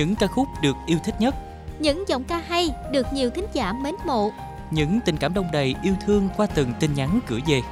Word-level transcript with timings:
những 0.00 0.14
ca 0.14 0.26
khúc 0.26 0.48
được 0.62 0.76
yêu 0.86 0.98
thích 1.04 1.14
nhất, 1.20 1.34
những 1.78 2.04
giọng 2.08 2.24
ca 2.24 2.42
hay 2.48 2.70
được 2.92 3.06
nhiều 3.12 3.30
thính 3.30 3.46
giả 3.52 3.72
mến 3.72 3.94
mộ, 4.06 4.30
những 4.70 5.00
tình 5.04 5.16
cảm 5.16 5.34
đông 5.34 5.46
đầy 5.52 5.74
yêu 5.82 5.94
thương 6.06 6.28
qua 6.36 6.46
từng 6.46 6.72
tin 6.80 6.94
nhắn 6.94 7.20
gửi 7.28 7.40
về. 7.48 7.62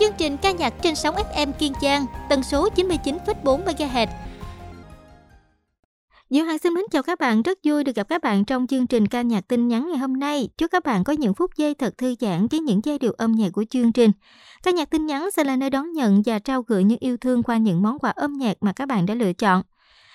Chương 0.00 0.12
trình 0.18 0.36
ca 0.36 0.50
nhạc 0.50 0.74
trên 0.82 0.94
sóng 0.94 1.14
FM 1.14 1.52
Kiên 1.52 1.72
Giang, 1.82 2.06
tần 2.28 2.42
số 2.42 2.68
99,4 2.76 3.64
MHz. 3.64 4.06
Diệu 6.30 6.44
Hằng 6.44 6.58
xin 6.58 6.74
mến 6.74 6.84
chào 6.90 7.02
các 7.02 7.18
bạn, 7.20 7.42
rất 7.42 7.58
vui 7.64 7.84
được 7.84 7.96
gặp 7.96 8.08
các 8.08 8.22
bạn 8.22 8.44
trong 8.44 8.66
chương 8.66 8.86
trình 8.86 9.08
ca 9.08 9.22
nhạc 9.22 9.48
tin 9.48 9.68
nhắn 9.68 9.88
ngày 9.88 9.98
hôm 9.98 10.12
nay. 10.12 10.48
Chúc 10.58 10.70
các 10.70 10.84
bạn 10.84 11.04
có 11.04 11.12
những 11.12 11.34
phút 11.34 11.50
giây 11.56 11.74
thật 11.74 11.98
thư 11.98 12.14
giãn 12.20 12.46
với 12.50 12.60
những 12.60 12.80
giai 12.84 12.98
điệu 12.98 13.12
âm 13.12 13.32
nhạc 13.32 13.50
của 13.52 13.64
chương 13.70 13.92
trình. 13.92 14.10
Ca 14.62 14.70
nhạc 14.70 14.90
tin 14.90 15.06
nhắn 15.06 15.30
sẽ 15.30 15.44
là 15.44 15.56
nơi 15.56 15.70
đón 15.70 15.92
nhận 15.92 16.22
và 16.26 16.38
trao 16.38 16.62
gửi 16.62 16.84
những 16.84 16.98
yêu 17.00 17.16
thương 17.16 17.42
qua 17.42 17.56
những 17.56 17.82
món 17.82 17.98
quà 17.98 18.10
âm 18.10 18.32
nhạc 18.32 18.56
mà 18.60 18.72
các 18.72 18.88
bạn 18.88 19.06
đã 19.06 19.14
lựa 19.14 19.32
chọn. 19.32 19.62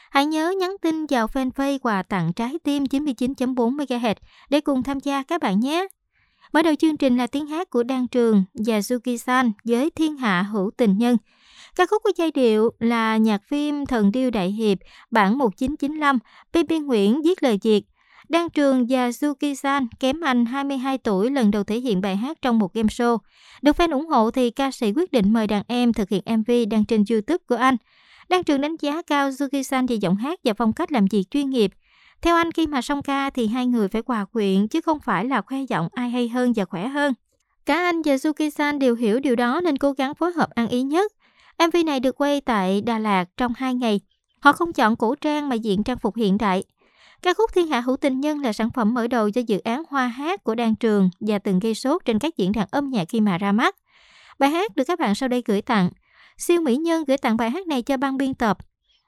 Hãy 0.09 0.25
nhớ 0.25 0.53
nhắn 0.59 0.75
tin 0.81 1.05
vào 1.05 1.27
fanpage 1.27 1.79
quà 1.79 2.03
tặng 2.03 2.33
trái 2.33 2.53
tim 2.63 2.83
99.4 2.83 3.75
MHz 3.75 4.15
để 4.49 4.61
cùng 4.61 4.83
tham 4.83 4.99
gia 4.99 5.23
các 5.23 5.41
bạn 5.41 5.59
nhé. 5.59 5.87
Mở 6.53 6.61
đầu 6.61 6.75
chương 6.75 6.97
trình 6.97 7.17
là 7.17 7.27
tiếng 7.27 7.47
hát 7.47 7.69
của 7.69 7.83
Đan 7.83 8.07
Trường 8.07 8.43
và 8.53 8.79
Suki-san 8.79 9.51
với 9.63 9.89
Thiên 9.89 10.17
Hạ 10.17 10.41
Hữu 10.41 10.71
Tình 10.77 10.97
Nhân. 10.97 11.17
Ca 11.75 11.85
khúc 11.85 12.03
của 12.03 12.11
giai 12.15 12.31
điệu 12.31 12.71
là 12.79 13.17
nhạc 13.17 13.41
phim 13.47 13.85
Thần 13.85 14.11
Điêu 14.11 14.31
Đại 14.31 14.51
Hiệp 14.51 14.77
bản 15.11 15.37
1995, 15.37 16.19
PP 16.51 16.71
Nguyễn 16.71 17.21
viết 17.21 17.43
lời 17.43 17.59
Việt. 17.63 17.83
Đan 18.29 18.49
Trường 18.49 18.85
và 18.89 19.09
Suki-san 19.09 19.87
kém 19.99 20.21
anh 20.21 20.45
22 20.45 20.97
tuổi 20.97 21.31
lần 21.31 21.51
đầu 21.51 21.63
thể 21.63 21.79
hiện 21.79 22.01
bài 22.01 22.15
hát 22.15 22.37
trong 22.41 22.59
một 22.59 22.73
game 22.73 22.87
show. 22.87 23.17
Được 23.61 23.75
fan 23.75 23.91
ủng 23.91 24.07
hộ 24.07 24.31
thì 24.31 24.51
ca 24.51 24.71
sĩ 24.71 24.91
quyết 24.95 25.11
định 25.11 25.33
mời 25.33 25.47
đàn 25.47 25.63
em 25.67 25.93
thực 25.93 26.09
hiện 26.09 26.21
MV 26.25 26.51
đăng 26.69 26.85
trên 26.85 27.03
YouTube 27.09 27.43
của 27.47 27.55
anh. 27.55 27.75
Đan 28.29 28.43
Trường 28.43 28.61
đánh 28.61 28.75
giá 28.79 29.01
cao 29.01 29.29
Suki-san 29.29 29.87
về 29.87 29.95
giọng 29.95 30.15
hát 30.15 30.39
và 30.43 30.53
phong 30.57 30.73
cách 30.73 30.91
làm 30.91 31.05
việc 31.05 31.23
chuyên 31.31 31.49
nghiệp. 31.49 31.71
Theo 32.21 32.35
anh, 32.35 32.51
khi 32.51 32.67
mà 32.67 32.81
song 32.81 33.01
ca 33.01 33.29
thì 33.29 33.47
hai 33.47 33.67
người 33.67 33.87
phải 33.87 34.01
hòa 34.05 34.25
quyện 34.25 34.67
chứ 34.67 34.81
không 34.81 34.99
phải 34.99 35.25
là 35.25 35.41
khoe 35.41 35.61
giọng 35.61 35.87
ai 35.91 36.09
hay 36.09 36.29
hơn 36.29 36.53
và 36.55 36.65
khỏe 36.65 36.87
hơn. 36.87 37.13
Cả 37.65 37.75
anh 37.75 38.01
và 38.01 38.15
Suki-san 38.15 38.79
đều 38.79 38.95
hiểu 38.95 39.19
điều 39.19 39.35
đó 39.35 39.61
nên 39.63 39.77
cố 39.77 39.91
gắng 39.91 40.15
phối 40.15 40.31
hợp 40.31 40.49
ăn 40.49 40.67
ý 40.67 40.81
nhất. 40.81 41.11
MV 41.59 41.77
này 41.85 41.99
được 41.99 42.21
quay 42.21 42.41
tại 42.41 42.81
Đà 42.81 42.99
Lạt 42.99 43.25
trong 43.37 43.53
2 43.57 43.75
ngày. 43.75 43.99
Họ 44.39 44.51
không 44.51 44.73
chọn 44.73 44.95
cổ 44.95 45.15
trang 45.15 45.49
mà 45.49 45.55
diện 45.55 45.83
trang 45.83 45.97
phục 45.97 46.15
hiện 46.15 46.37
đại. 46.37 46.63
Ca 47.21 47.33
khúc 47.33 47.51
Thiên 47.53 47.67
Hạ 47.67 47.79
Hữu 47.79 47.97
Tình 47.97 48.19
Nhân 48.21 48.41
là 48.41 48.53
sản 48.53 48.69
phẩm 48.69 48.93
mở 48.93 49.07
đầu 49.07 49.31
cho 49.31 49.41
dự 49.47 49.59
án 49.59 49.83
Hoa 49.89 50.07
Hát 50.07 50.43
của 50.43 50.55
Đan 50.55 50.75
Trường 50.75 51.09
và 51.19 51.39
từng 51.39 51.59
gây 51.59 51.75
sốt 51.75 52.05
trên 52.05 52.19
các 52.19 52.37
diễn 52.37 52.51
đàn 52.51 52.67
âm 52.71 52.89
nhạc 52.89 53.05
khi 53.09 53.21
mà 53.21 53.37
ra 53.37 53.51
mắt. 53.51 53.75
Bài 54.39 54.49
hát 54.49 54.75
được 54.75 54.83
các 54.87 54.99
bạn 54.99 55.15
sau 55.15 55.29
đây 55.29 55.43
gửi 55.45 55.61
tặng. 55.61 55.89
Siêu 56.37 56.61
Mỹ 56.61 56.75
Nhân 56.75 57.03
gửi 57.07 57.17
tặng 57.17 57.37
bài 57.37 57.49
hát 57.49 57.67
này 57.67 57.81
cho 57.81 57.97
ban 57.97 58.17
biên 58.17 58.33
tập. 58.33 58.57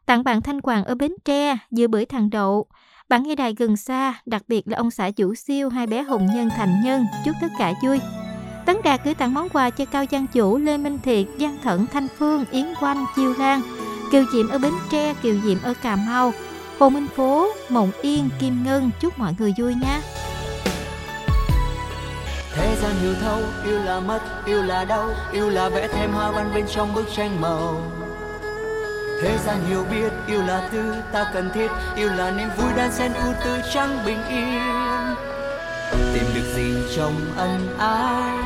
Tặng 0.05 0.23
bạn 0.23 0.41
Thanh 0.41 0.59
Hoàng 0.63 0.83
ở 0.83 0.95
Bến 0.95 1.11
Tre, 1.25 1.57
giữa 1.71 1.87
bưởi 1.87 2.05
thằng 2.05 2.29
đậu. 2.29 2.65
Bạn 3.09 3.23
nghe 3.23 3.35
đài 3.35 3.55
gần 3.57 3.77
xa, 3.77 4.13
đặc 4.25 4.43
biệt 4.47 4.67
là 4.67 4.77
ông 4.77 4.91
xã 4.91 5.11
chủ 5.11 5.35
siêu 5.35 5.69
hai 5.69 5.87
bé 5.87 6.03
Hùng 6.03 6.27
Nhân 6.35 6.49
Thành 6.49 6.83
Nhân. 6.83 7.05
Chúc 7.25 7.35
tất 7.41 7.47
cả 7.59 7.73
vui. 7.83 7.99
Tấn 8.65 8.77
Đạt 8.83 9.01
gửi 9.05 9.13
tặng 9.13 9.33
món 9.33 9.49
quà 9.49 9.69
cho 9.69 9.85
Cao 9.85 10.05
Giang 10.11 10.27
Chủ, 10.27 10.57
Lê 10.57 10.77
Minh 10.77 10.99
Thiệt, 11.03 11.27
Giang 11.39 11.57
Thận, 11.63 11.85
Thanh 11.93 12.07
Phương, 12.17 12.45
Yến 12.51 12.65
Quanh, 12.81 13.05
Chiêu 13.15 13.33
Lan, 13.39 13.61
Kiều 14.11 14.23
Diệm 14.33 14.49
ở 14.49 14.57
Bến 14.57 14.73
Tre, 14.91 15.13
Kiều 15.13 15.35
Diệm 15.43 15.57
ở 15.63 15.73
Cà 15.73 15.95
Mau, 15.95 16.33
Hồ 16.79 16.89
Minh 16.89 17.07
Phố, 17.15 17.47
Mộng 17.69 17.91
Yên, 18.01 18.29
Kim 18.39 18.63
Ngân. 18.63 18.91
Chúc 19.01 19.19
mọi 19.19 19.33
người 19.39 19.53
vui 19.57 19.75
nha. 19.81 20.01
Thế 22.55 22.75
gian 22.81 22.91
hiểu 23.01 23.13
thấu, 23.21 23.39
yêu 23.65 23.79
là 23.83 23.99
mất, 23.99 24.19
yêu 24.45 24.61
là 24.61 24.85
đau, 24.85 25.09
yêu 25.31 25.49
là 25.49 25.69
vẽ 25.69 25.87
thêm 25.87 26.13
hoa 26.13 26.31
văn 26.31 26.51
bên 26.55 26.65
trong 26.67 26.93
bức 26.93 27.05
tranh 27.15 27.41
màu. 27.41 27.81
Thế 29.21 29.37
gian 29.45 29.65
hiểu 29.69 29.85
biết, 29.91 30.11
yêu 30.27 30.41
là 30.41 30.69
thứ 30.71 30.93
ta 31.11 31.31
cần 31.33 31.51
thiết, 31.53 31.67
yêu 31.95 32.09
là 32.09 32.31
niềm 32.31 32.49
vui 32.57 32.69
đan 32.77 32.91
xen 32.91 33.13
ưu 33.13 33.33
tư 33.45 33.57
trắng 33.73 33.99
bình 34.05 34.23
yên. 34.29 35.15
Tìm 36.13 36.23
được 36.35 36.53
gì 36.55 36.95
trong 36.97 37.13
ân 37.37 37.77
ái, 37.77 38.37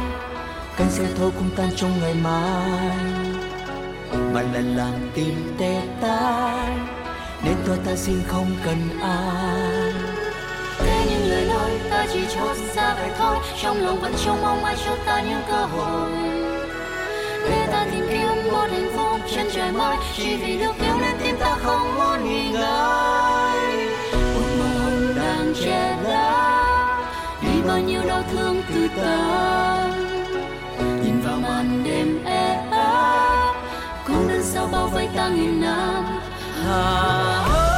cánh 0.78 0.90
sẽ 0.90 1.04
thôi 1.18 1.32
cũng 1.38 1.50
tan 1.56 1.70
trong 1.76 1.92
ngày 2.02 2.14
mai. 2.14 2.98
Mà 4.34 4.42
lần 4.54 4.78
làm 4.78 5.12
tim 5.14 5.56
tê 5.60 5.82
tái, 6.02 6.78
nên 7.44 7.56
tôi 7.68 7.78
ta 7.86 7.96
xin 7.96 8.24
không 8.28 8.52
cần 8.66 9.00
ai 9.02 9.83
ta 12.30 12.56
chỉ 12.56 12.66
ra 12.76 12.96
vậy 13.00 13.10
thôi. 13.18 13.36
Trong 13.62 13.86
lòng 13.86 14.02
vẫn 14.02 14.14
trông 14.26 14.42
mong 14.42 14.64
ai 14.64 14.76
cho 14.86 14.96
ta 15.06 15.22
những 15.22 15.42
cơ 15.48 15.66
hội. 15.66 16.12
Để 17.50 17.68
ta 17.72 17.86
tìm 17.92 18.06
kiếm 18.10 18.52
một 18.52 18.68
hạnh 18.72 18.92
phúc 18.96 19.22
trên 19.36 19.48
trời 19.54 19.72
mới. 19.72 19.98
Chỉ 20.18 20.36
vì 20.36 20.60
được 20.60 20.76
yêu 20.82 20.96
nên 21.02 21.16
tim 21.24 21.36
ta 21.40 21.56
không 21.64 21.96
muốn 21.96 22.30
nghỉ 22.30 22.50
ngơi. 22.50 23.88
Một 24.14 24.50
màu 24.60 25.14
đang 25.16 25.54
che 25.64 25.98
đá 26.04 26.66
đi 27.42 27.62
bao 27.68 27.80
nhiêu 27.80 28.02
đau 28.08 28.24
thương 28.32 28.62
từ 28.74 28.88
ta. 29.02 29.90
Nhìn 31.04 31.22
vào 31.22 31.38
màn 31.38 31.84
đêm 31.84 32.26
e 32.26 32.68
áp 32.72 33.54
cô 34.08 34.14
đơn 34.28 34.44
sao 34.44 34.68
bao 34.72 34.88
vây 34.88 35.10
ta 35.16 35.28
nghìn 35.28 35.62
năm. 35.62 36.20
À, 36.68 37.73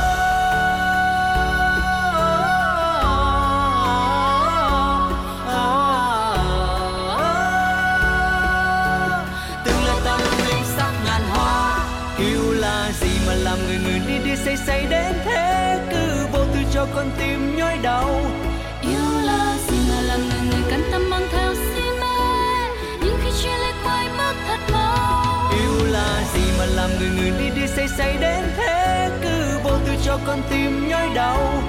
làm 13.56 13.68
người 13.68 13.78
người 13.78 14.00
đi 14.08 14.30
đi 14.30 14.36
say 14.36 14.58
say 14.58 14.86
đến 14.90 15.14
thế 15.26 15.80
Cứ 15.92 16.28
vô 16.32 16.40
tư 16.54 16.60
cho 16.74 16.88
con 16.96 17.12
tim 17.18 17.56
nhói 17.56 17.78
đau. 17.84 18.22
Yêu 18.82 19.22
là 19.26 19.58
gì 19.68 19.78
mà 19.90 20.02
làm 20.02 20.20
người 20.20 20.42
người 20.50 20.72
cắn 20.72 20.82
tâm 20.92 21.10
mang 21.10 21.28
theo 21.32 21.54
si 21.54 21.82
mê? 22.02 22.18
Nhưng 23.04 23.18
khi 23.24 23.32
chia 23.44 23.58
ly 23.58 23.72
quay 23.84 24.08
bước 24.18 24.36
thật 24.48 24.60
mau. 24.74 25.52
Yêu 25.52 25.92
là 25.92 26.24
gì 26.34 26.42
mà 26.60 26.66
làm 26.66 26.90
người 27.00 27.10
người 27.10 27.32
đi 27.40 27.62
đi 27.62 27.68
say 27.68 27.88
say 27.98 28.18
đến 28.22 28.44
thế 28.58 29.10
Cứ 29.22 29.60
vô 29.64 29.72
tư 29.86 29.94
cho 30.06 30.20
con 30.26 30.42
tim 30.50 30.88
nhói 30.88 31.10
đau 31.16 31.64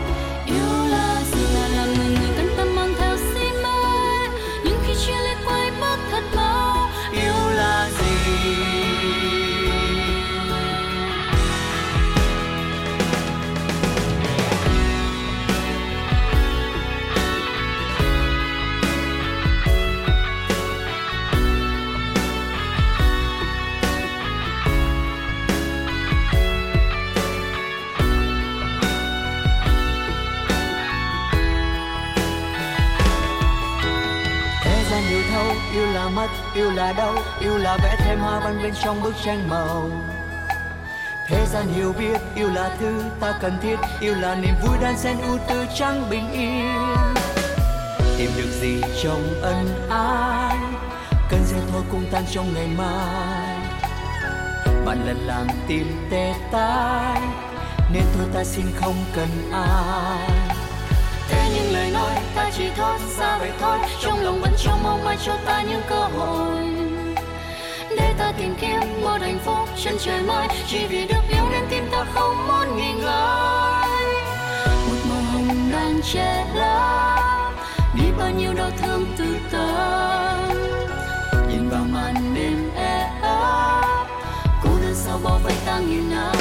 yêu 36.57 36.71
là 36.71 36.93
đâu, 36.93 37.15
yêu 37.41 37.59
là 37.59 37.77
vẽ 37.83 37.97
thêm 37.99 38.19
hoa 38.19 38.41
văn 38.41 38.63
bên 38.63 38.75
trong 38.85 39.03
bức 39.03 39.15
tranh 39.25 39.49
màu. 39.49 39.91
Thế 41.29 41.47
gian 41.47 41.69
hiểu 41.69 41.93
biết, 41.99 42.21
yêu 42.35 42.51
là 42.51 42.77
thứ 42.79 43.03
ta 43.21 43.33
cần 43.41 43.59
thiết, 43.63 43.77
yêu 44.01 44.15
là 44.15 44.35
niềm 44.35 44.55
vui 44.63 44.77
đan 44.81 44.97
xen 44.99 45.17
ưu 45.21 45.39
tư 45.49 45.67
trắng 45.75 46.11
bình 46.11 46.33
yên. 46.33 47.15
Tìm 48.19 48.31
được 48.37 48.51
gì 48.61 48.83
trong 49.03 49.43
ân 49.43 49.89
ái, 49.91 50.57
cơn 51.31 51.41
gieo 51.45 51.61
thôi 51.73 51.83
cũng 51.91 52.05
tan 52.13 52.25
trong 52.31 52.55
ngày 52.55 52.69
mai. 52.79 53.57
Bạn 54.87 55.07
lần 55.07 55.27
làm 55.27 55.47
tim 55.69 56.09
tê 56.11 56.35
tái, 56.53 57.21
nên 57.93 58.03
thôi 58.17 58.27
ta 58.35 58.45
xin 58.45 58.67
không 58.77 59.05
cần 59.15 59.29
ai 59.53 60.56
chỉ 62.59 62.65
thoát 62.77 62.99
ra 63.19 63.39
vậy 63.39 63.51
thôi. 63.61 63.79
Trong 64.01 64.25
lòng 64.25 64.41
vẫn 64.41 64.53
trông 64.59 64.83
mong 64.83 65.05
mai 65.05 65.17
cho 65.27 65.33
ta 65.47 65.63
những 65.63 65.83
cơ 65.89 66.09
hội. 66.17 66.67
Để 67.99 68.15
ta 68.19 68.33
tìm 68.39 68.55
kiếm 68.61 68.81
một 69.03 69.19
hạnh 69.21 69.39
phúc 69.45 69.69
trên 69.85 69.95
trời 69.99 70.23
mới. 70.23 70.49
Chỉ 70.67 70.87
vì 70.87 71.07
được 71.07 71.23
yêu 71.29 71.45
nên 71.51 71.63
tim 71.71 71.85
ta 71.93 72.05
không 72.15 72.49
muốn 72.49 72.77
nghỉ 72.77 72.93
ngơi. 72.93 73.89
Một 74.87 74.97
màu 75.09 75.23
hồng 75.33 75.71
đang 75.73 76.01
che 76.13 76.47
lấp. 76.55 77.53
Đi 77.95 78.05
bao 78.19 78.31
nhiêu 78.31 78.55
đau 78.55 78.71
thương 78.83 79.05
từ 79.19 79.37
ta 79.53 80.39
nhìn 81.49 81.69
vào 81.69 81.85
màn 81.93 82.35
đêm 82.35 82.71
e 82.77 83.11
ấp. 83.23 84.07
Cô 84.63 84.71
đơn 84.83 84.95
sao 84.95 85.21
bao 85.25 85.41
vây 85.45 85.55
ta 85.67 85.79
nghìn 85.79 86.11
năm 86.11 86.36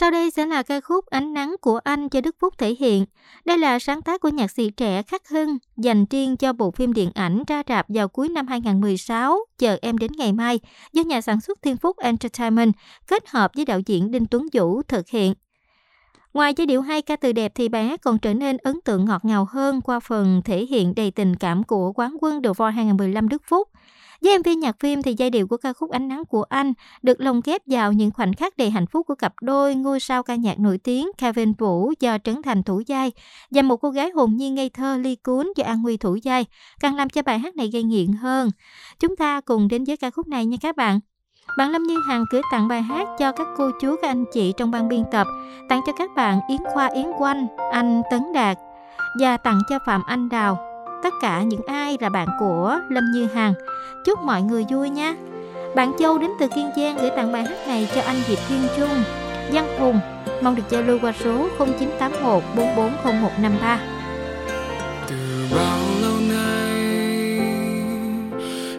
Sau 0.00 0.10
đây 0.10 0.30
sẽ 0.30 0.46
là 0.46 0.62
ca 0.62 0.80
khúc 0.80 1.06
Ánh 1.06 1.34
nắng 1.34 1.56
của 1.60 1.80
anh 1.84 2.08
cho 2.08 2.20
Đức 2.20 2.36
Phúc 2.40 2.54
thể 2.58 2.74
hiện. 2.78 3.06
Đây 3.44 3.58
là 3.58 3.78
sáng 3.78 4.02
tác 4.02 4.20
của 4.20 4.28
nhạc 4.28 4.50
sĩ 4.50 4.70
trẻ 4.70 5.02
Khắc 5.02 5.28
Hưng, 5.28 5.58
dành 5.76 6.04
riêng 6.10 6.36
cho 6.36 6.52
bộ 6.52 6.70
phim 6.70 6.92
điện 6.92 7.10
ảnh 7.14 7.42
ra 7.46 7.62
rạp 7.68 7.86
vào 7.88 8.08
cuối 8.08 8.28
năm 8.28 8.46
2016, 8.46 9.38
Chờ 9.58 9.78
em 9.82 9.98
đến 9.98 10.10
ngày 10.16 10.32
mai, 10.32 10.60
do 10.92 11.02
nhà 11.02 11.20
sản 11.20 11.40
xuất 11.40 11.62
Thiên 11.62 11.76
Phúc 11.76 11.98
Entertainment 11.98 12.72
kết 13.06 13.28
hợp 13.28 13.50
với 13.56 13.64
đạo 13.64 13.80
diễn 13.86 14.10
Đinh 14.10 14.26
Tuấn 14.26 14.46
Vũ 14.52 14.82
thực 14.82 15.08
hiện. 15.08 15.34
Ngoài 16.34 16.54
giai 16.56 16.66
điệu 16.66 16.82
hay 16.82 17.02
ca 17.02 17.16
từ 17.16 17.32
đẹp 17.32 17.52
thì 17.54 17.68
bài 17.68 17.84
hát 17.84 18.00
còn 18.02 18.18
trở 18.18 18.34
nên 18.34 18.56
ấn 18.56 18.80
tượng 18.84 19.04
ngọt 19.04 19.24
ngào 19.24 19.46
hơn 19.50 19.80
qua 19.80 20.00
phần 20.00 20.42
thể 20.44 20.66
hiện 20.66 20.94
đầy 20.94 21.10
tình 21.10 21.36
cảm 21.36 21.64
của 21.64 21.92
quán 21.92 22.16
quân 22.20 22.42
The 22.42 22.50
Voice 22.56 22.74
2015 22.74 23.28
Đức 23.28 23.42
Phúc. 23.46 23.68
Với 24.22 24.38
MV 24.38 24.48
nhạc 24.58 24.76
phim 24.80 25.02
thì 25.02 25.14
giai 25.18 25.30
điệu 25.30 25.46
của 25.46 25.56
ca 25.56 25.72
khúc 25.72 25.90
Ánh 25.90 26.08
nắng 26.08 26.24
của 26.24 26.42
anh 26.42 26.72
được 27.02 27.20
lồng 27.20 27.40
ghép 27.44 27.62
vào 27.66 27.92
những 27.92 28.10
khoảnh 28.10 28.34
khắc 28.34 28.56
đầy 28.56 28.70
hạnh 28.70 28.86
phúc 28.86 29.06
của 29.06 29.14
cặp 29.14 29.34
đôi 29.42 29.74
ngôi 29.74 30.00
sao 30.00 30.22
ca 30.22 30.34
nhạc 30.34 30.58
nổi 30.58 30.78
tiếng 30.78 31.10
Kevin 31.18 31.52
Vũ 31.52 31.92
do 32.00 32.18
Trấn 32.18 32.42
Thành 32.42 32.62
thủ 32.62 32.82
giai 32.86 33.12
và 33.50 33.62
một 33.62 33.76
cô 33.76 33.90
gái 33.90 34.10
hồn 34.10 34.36
nhiên 34.36 34.54
ngây 34.54 34.70
thơ 34.70 34.98
Ly 34.98 35.16
Cuốn 35.16 35.52
do 35.56 35.64
An 35.64 35.78
huy 35.78 35.96
thủ 35.96 36.14
giai, 36.22 36.46
càng 36.80 36.96
làm 36.96 37.08
cho 37.08 37.22
bài 37.22 37.38
hát 37.38 37.56
này 37.56 37.70
gây 37.72 37.82
nghiện 37.82 38.12
hơn. 38.12 38.50
Chúng 38.98 39.16
ta 39.16 39.40
cùng 39.40 39.68
đến 39.68 39.84
với 39.84 39.96
ca 39.96 40.10
khúc 40.10 40.28
này 40.28 40.46
nha 40.46 40.56
các 40.60 40.76
bạn. 40.76 41.00
Bạn 41.58 41.70
Lâm 41.70 41.82
Như 41.82 42.00
Hằng 42.06 42.24
gửi 42.30 42.42
tặng 42.52 42.68
bài 42.68 42.82
hát 42.82 43.08
cho 43.18 43.32
các 43.32 43.46
cô 43.56 43.70
chú 43.80 43.96
các 44.02 44.08
anh 44.08 44.24
chị 44.32 44.52
trong 44.56 44.70
ban 44.70 44.88
biên 44.88 45.04
tập, 45.12 45.26
tặng 45.68 45.80
cho 45.86 45.92
các 45.92 46.10
bạn 46.16 46.40
Yến 46.48 46.60
Khoa 46.72 46.86
Yến 46.86 47.06
Quanh, 47.18 47.46
anh 47.72 48.02
Tấn 48.10 48.22
Đạt 48.34 48.58
và 49.20 49.36
tặng 49.36 49.60
cho 49.68 49.78
Phạm 49.86 50.02
Anh 50.06 50.28
Đào. 50.28 50.69
Tất 51.02 51.14
cả 51.20 51.42
những 51.42 51.60
ai 51.66 51.98
là 52.00 52.08
bạn 52.08 52.28
của 52.38 52.80
Lâm 52.88 53.04
Như 53.12 53.26
Hằng. 53.34 53.54
Chúc 54.04 54.18
mọi 54.18 54.42
người 54.42 54.64
vui 54.70 54.90
nha. 54.90 55.14
Bạn 55.74 55.92
Châu 55.98 56.18
đến 56.18 56.30
từ 56.40 56.48
Kiên 56.48 56.70
Giang 56.76 56.96
gửi 56.96 57.10
tặng 57.10 57.32
bài 57.32 57.44
hát 57.44 57.66
này 57.66 57.88
cho 57.94 58.00
anh 58.00 58.16
Diệp 58.28 58.38
Thiên 58.48 58.60
Trung, 58.76 59.02
Văn 59.52 59.78
Hùng. 59.78 60.00
Mong 60.42 60.54
được 60.56 60.62
giao 60.70 60.82
lưu 60.82 60.98
qua 61.02 61.12
số 61.24 61.48
0981 61.58 62.42
440153. 62.56 63.80
từ 65.08 65.16
bao 65.56 65.78
lâu 66.02 66.14
nay 66.28 66.60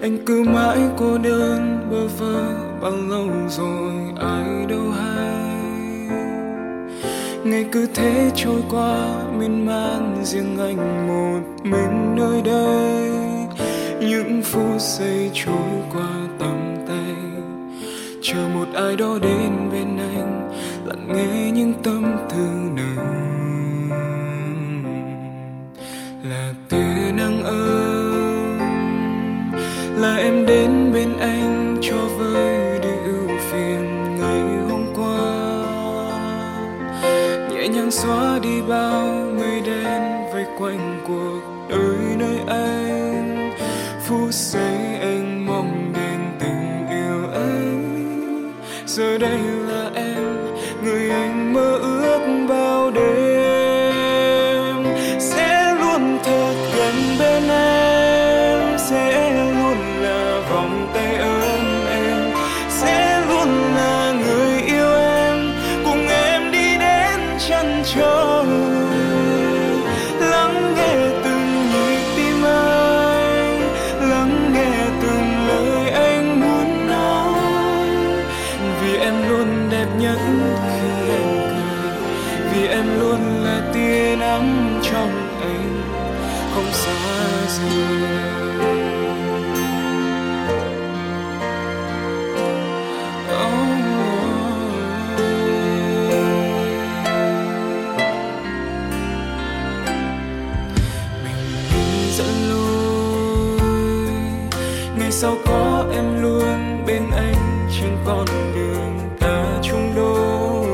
anh 0.02 0.18
cứ 0.26 0.44
mãi 0.44 0.78
cô 0.98 1.18
đơn 1.18 1.88
bơ 1.92 2.08
vơ 2.08 2.54
bao 2.82 2.92
lâu 2.92 3.30
rồi 3.50 3.94
ai 4.20 4.66
đâu 4.70 4.92
hay 4.92 5.41
ngày 7.44 7.66
cứ 7.72 7.88
thế 7.94 8.32
trôi 8.36 8.62
qua, 8.70 9.24
miên 9.38 9.66
man 9.66 10.22
riêng 10.24 10.58
anh 10.58 11.08
một 11.08 11.42
mình 11.64 12.16
nơi 12.16 12.42
đây. 12.42 13.12
Những 14.00 14.42
phút 14.44 14.82
giây 14.82 15.32
trôi 15.34 15.82
qua 15.94 16.10
tầm 16.40 16.76
tay, 16.88 17.16
chờ 18.22 18.48
một 18.54 18.68
ai 18.74 18.96
đó 18.96 19.18
đến 19.22 19.70
bên 19.72 19.98
anh, 19.98 20.52
lặng 20.86 21.08
nghe 21.08 21.52
những 21.52 21.74
tâm 21.84 22.16
tư 22.30 22.48
nồng 22.76 23.32
là 26.24 26.54
tia 26.70 27.12
nắng 27.18 27.44
ấm, 27.44 28.60
là 30.02 30.16
em 30.16 30.46
đến 30.46 30.92
bên 30.94 31.18
anh 31.20 31.78
cho 31.82 31.98
vơi 32.18 32.31
xóa 37.92 38.40
đi 38.40 38.62
bao 38.62 39.06
mây 39.40 39.62
đen 39.62 40.02
vây 40.34 40.46
quanh 40.60 41.02
cuộc 41.08 41.42
đời 41.70 42.16
nơi 42.18 42.38
anh. 42.48 43.52
Phút 44.08 44.34
giây 44.34 45.00
anh 45.02 45.46
mong 45.46 45.94
đến 45.94 46.20
tình 46.40 46.88
yêu 46.90 47.28
ấy, 47.34 47.76
giờ 48.86 49.18
đây 49.18 49.40
Sao 105.22 105.38
có 105.46 105.86
em 105.94 106.22
luôn 106.22 106.84
bên 106.88 107.04
anh 107.16 107.68
trên 107.80 107.98
con 108.06 108.26
đường 108.56 109.00
ta 109.20 109.46
chung 109.64 109.94
đôi? 109.96 110.68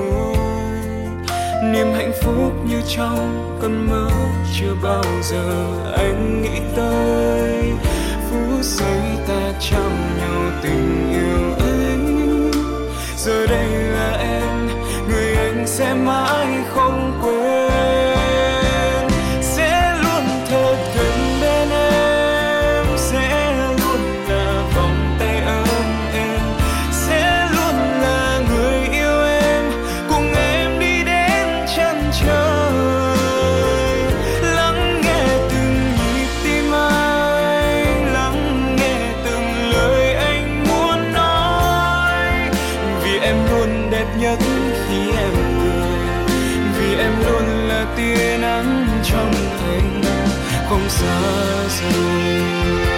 Niềm 1.64 1.88
hạnh 1.96 2.12
phúc 2.22 2.54
như 2.68 2.82
trong 2.88 3.58
cơn 3.62 3.88
mơ 3.90 4.10
chưa 4.60 4.76
bao 4.84 5.04
giờ 5.22 5.66
anh 5.98 6.42
nghĩ 6.42 6.60
tới. 6.76 7.72
Phút 8.30 8.64
giây 8.64 9.02
ta 9.28 9.54
trao 9.60 9.90
nhau 10.18 10.52
tình 10.64 11.12
yêu 11.12 11.54
anh. 11.60 12.52
Giờ 13.18 13.48
đây 13.48 13.68
là 13.70 14.18
em, 14.20 14.68
người 15.10 15.36
anh 15.36 15.68
sẽ 15.68 15.94
mãi 15.94 16.48
không 16.70 17.17
không 50.78 50.90
xa 50.90 51.68
rời 51.70 52.97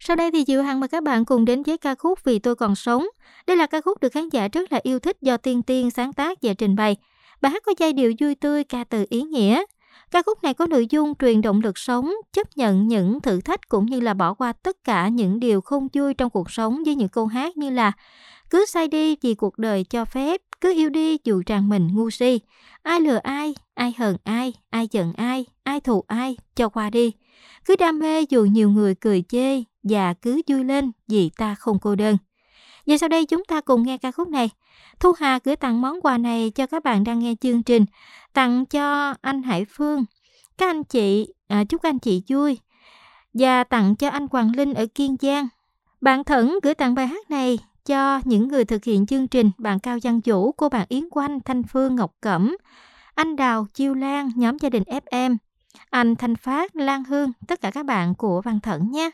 Sau 0.00 0.16
đây 0.16 0.30
thì 0.30 0.44
Diệu 0.46 0.62
Hằng 0.62 0.80
mời 0.80 0.88
các 0.88 1.02
bạn 1.02 1.24
cùng 1.24 1.44
đến 1.44 1.62
với 1.62 1.78
ca 1.78 1.94
khúc 1.94 2.24
Vì 2.24 2.38
tôi 2.38 2.54
còn 2.54 2.74
sống. 2.74 3.06
Đây 3.46 3.56
là 3.56 3.66
ca 3.66 3.80
khúc 3.80 4.00
được 4.00 4.12
khán 4.12 4.28
giả 4.28 4.48
rất 4.48 4.72
là 4.72 4.80
yêu 4.82 4.98
thích 4.98 5.16
do 5.20 5.36
Tiên 5.36 5.62
Tiên 5.62 5.90
sáng 5.90 6.12
tác 6.12 6.38
và 6.42 6.54
trình 6.54 6.76
bày. 6.76 6.96
Bài 7.40 7.52
hát 7.52 7.62
có 7.66 7.74
giai 7.78 7.92
điệu 7.92 8.12
vui 8.20 8.34
tươi, 8.34 8.64
ca 8.64 8.84
từ 8.84 9.06
ý 9.10 9.22
nghĩa. 9.22 9.64
Ca 10.10 10.22
khúc 10.22 10.42
này 10.42 10.54
có 10.54 10.66
nội 10.66 10.86
dung 10.90 11.14
truyền 11.14 11.40
động 11.40 11.60
lực 11.60 11.78
sống, 11.78 12.12
chấp 12.32 12.56
nhận 12.56 12.88
những 12.88 13.20
thử 13.20 13.40
thách 13.40 13.68
cũng 13.68 13.86
như 13.86 14.00
là 14.00 14.14
bỏ 14.14 14.34
qua 14.34 14.52
tất 14.52 14.76
cả 14.84 15.08
những 15.08 15.40
điều 15.40 15.60
không 15.60 15.88
vui 15.92 16.14
trong 16.14 16.30
cuộc 16.30 16.50
sống 16.50 16.82
với 16.84 16.94
những 16.94 17.08
câu 17.08 17.26
hát 17.26 17.56
như 17.56 17.70
là 17.70 17.92
cứ 18.50 18.66
sai 18.66 18.88
đi 18.88 19.16
vì 19.22 19.34
cuộc 19.34 19.58
đời 19.58 19.84
cho 19.84 20.04
phép, 20.04 20.40
cứ 20.60 20.74
yêu 20.74 20.90
đi 20.90 21.18
dù 21.24 21.42
rằng 21.46 21.68
mình 21.68 21.88
ngu 21.94 22.10
si. 22.10 22.40
Ai 22.82 23.00
lừa 23.00 23.16
ai, 23.16 23.54
ai 23.74 23.94
hờn 23.98 24.16
ai, 24.24 24.52
ai 24.70 24.88
giận 24.90 25.12
ai, 25.12 25.46
ai 25.64 25.80
thù 25.80 26.04
ai, 26.06 26.36
cho 26.56 26.68
qua 26.68 26.90
đi. 26.90 27.12
Cứ 27.64 27.76
đam 27.76 27.98
mê 27.98 28.22
dù 28.28 28.44
nhiều 28.44 28.70
người 28.70 28.94
cười 28.94 29.24
chê, 29.28 29.62
và 29.82 30.14
cứ 30.14 30.42
vui 30.46 30.64
lên 30.64 30.92
vì 31.08 31.30
ta 31.36 31.54
không 31.54 31.78
cô 31.78 31.94
đơn. 31.94 32.16
Và 32.86 32.98
sau 32.98 33.08
đây 33.08 33.26
chúng 33.26 33.44
ta 33.44 33.60
cùng 33.60 33.82
nghe 33.82 33.98
ca 33.98 34.12
khúc 34.12 34.28
này. 34.28 34.50
Thu 35.00 35.12
Hà 35.18 35.38
gửi 35.44 35.56
tặng 35.56 35.80
món 35.80 36.00
quà 36.00 36.18
này 36.18 36.50
cho 36.50 36.66
các 36.66 36.84
bạn 36.84 37.04
đang 37.04 37.18
nghe 37.18 37.34
chương 37.40 37.62
trình, 37.62 37.84
tặng 38.32 38.66
cho 38.66 39.14
anh 39.20 39.42
Hải 39.42 39.64
Phương, 39.64 40.04
các 40.58 40.70
anh 40.70 40.84
chị, 40.84 41.34
à, 41.48 41.64
chúc 41.64 41.82
anh 41.82 41.98
chị 41.98 42.22
vui, 42.28 42.58
và 43.34 43.64
tặng 43.64 43.96
cho 43.96 44.08
anh 44.08 44.26
Hoàng 44.30 44.52
Linh 44.56 44.74
ở 44.74 44.86
Kiên 44.94 45.16
Giang. 45.20 45.48
Bạn 46.00 46.24
Thẩn 46.24 46.54
gửi 46.62 46.74
tặng 46.74 46.94
bài 46.94 47.06
hát 47.06 47.30
này 47.30 47.58
cho 47.84 48.20
những 48.24 48.48
người 48.48 48.64
thực 48.64 48.84
hiện 48.84 49.06
chương 49.06 49.28
trình, 49.28 49.50
bạn 49.58 49.78
Cao 49.78 49.98
Văn 50.02 50.20
Vũ, 50.24 50.52
cô 50.52 50.68
bạn 50.68 50.86
Yến 50.88 51.08
Quanh, 51.10 51.40
Thanh 51.40 51.62
Phương, 51.62 51.96
Ngọc 51.96 52.14
Cẩm, 52.20 52.56
anh 53.14 53.36
Đào, 53.36 53.66
Chiêu 53.74 53.94
Lan, 53.94 54.30
nhóm 54.36 54.58
gia 54.58 54.68
đình 54.68 54.82
FM, 54.82 55.36
anh 55.90 56.16
Thanh 56.16 56.36
Phát, 56.36 56.76
Lan 56.76 57.04
Hương, 57.04 57.32
tất 57.48 57.60
cả 57.60 57.70
các 57.70 57.86
bạn 57.86 58.14
của 58.14 58.42
Văn 58.42 58.60
Thẩn 58.60 58.90
nhé. 58.90 59.10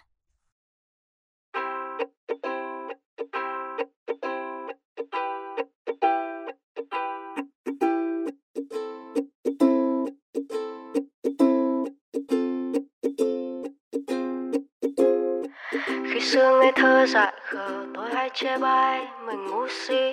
Xưa 16.25 16.59
ngây 16.61 16.73
thơ 16.73 17.07
dại 17.07 17.33
khờ, 17.43 17.87
tôi 17.95 18.15
hay 18.15 18.31
chê 18.35 18.59
bai, 18.59 19.07
mình 19.27 19.47
ngu 19.47 19.69
si. 19.69 20.13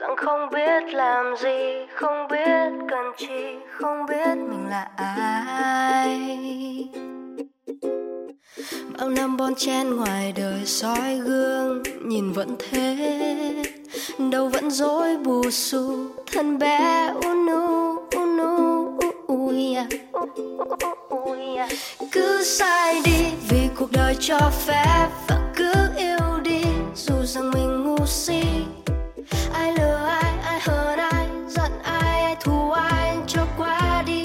Rằng 0.00 0.16
không 0.16 0.50
biết 0.52 0.94
làm 0.94 1.36
gì, 1.36 1.86
không 1.94 2.28
biết 2.30 2.86
cần 2.90 3.12
chi, 3.16 3.56
không 3.70 4.06
biết 4.06 4.36
mình 4.36 4.66
là 4.70 4.88
ai. 4.96 6.18
Bao 8.98 9.10
năm 9.10 9.36
bon 9.36 9.54
chen 9.54 9.96
ngoài 9.96 10.32
đời 10.36 10.64
soi 10.64 11.14
gương, 11.24 11.82
nhìn 12.02 12.32
vẫn 12.32 12.56
thế. 12.58 12.96
Đâu 14.30 14.48
vẫn 14.48 14.70
dối 14.70 15.16
bù 15.16 15.50
xù, 15.50 16.06
thân 16.32 16.58
bé, 16.58 17.12
u 17.24 17.36
u 19.26 19.52
Dạ. 21.56 21.68
cứ 22.12 22.44
sai 22.44 23.00
đi, 23.04 23.24
vì 23.48 23.68
cuộc 23.78 23.92
đời 23.92 24.16
cho 24.20 24.38
phép 24.66 25.08
và 25.28 25.52
cứ 25.56 25.72
yêu 25.96 26.40
đi. 26.42 26.62
Dù 26.94 27.14
rằng 27.24 27.50
mình 27.50 27.84
ngu 27.84 28.06
si, 28.06 28.42
ai 29.52 29.72
lừa 29.72 30.06
ai 30.22 30.32
ai 30.44 30.60
hờn 30.60 30.98
ai, 30.98 31.26
giận 31.48 31.72
ai 31.82 32.22
ai 32.22 32.36
thù 32.40 32.70
ai 32.70 33.16
cho 33.26 33.46
qua 33.58 34.02
đi. 34.06 34.22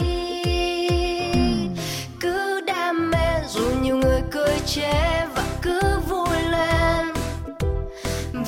Cứ 2.20 2.62
đam 2.62 3.12
mê, 3.12 3.42
dù 3.50 3.64
nhiều 3.82 3.98
người 3.98 4.22
cười 4.32 4.60
chế 4.66 5.26
và 5.36 5.44
cứ 5.62 5.82
vui 6.10 6.38
lên. 6.50 7.08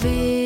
Vì 0.04 0.43